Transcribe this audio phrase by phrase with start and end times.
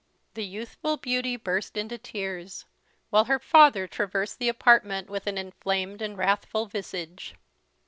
[0.33, 2.65] The youthful beauty burst into tears,
[3.11, 7.35] while her father traversed the apartment with an inflamed and wrathful visage.